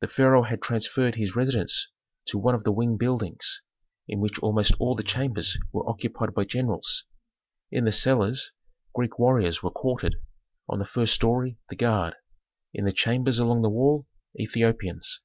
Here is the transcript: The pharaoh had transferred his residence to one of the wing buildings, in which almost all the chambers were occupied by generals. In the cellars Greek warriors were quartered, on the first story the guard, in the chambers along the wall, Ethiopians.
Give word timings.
The 0.00 0.06
pharaoh 0.06 0.44
had 0.44 0.62
transferred 0.62 1.16
his 1.16 1.34
residence 1.34 1.90
to 2.26 2.38
one 2.38 2.54
of 2.54 2.62
the 2.62 2.70
wing 2.70 2.96
buildings, 2.96 3.60
in 4.06 4.20
which 4.20 4.38
almost 4.38 4.72
all 4.78 4.94
the 4.94 5.02
chambers 5.02 5.58
were 5.72 5.90
occupied 5.90 6.32
by 6.32 6.44
generals. 6.44 7.02
In 7.72 7.84
the 7.84 7.90
cellars 7.90 8.52
Greek 8.94 9.18
warriors 9.18 9.60
were 9.60 9.72
quartered, 9.72 10.14
on 10.68 10.78
the 10.78 10.84
first 10.84 11.12
story 11.14 11.58
the 11.70 11.74
guard, 11.74 12.14
in 12.72 12.84
the 12.84 12.92
chambers 12.92 13.40
along 13.40 13.62
the 13.62 13.68
wall, 13.68 14.06
Ethiopians. 14.38 15.18